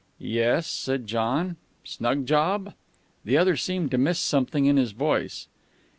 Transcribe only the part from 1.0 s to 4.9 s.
John. "Snug job?" The other seemed to miss something in